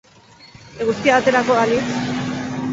Eguzkia 0.85 1.19
aterako 1.21 1.61
balitz! 1.61 2.03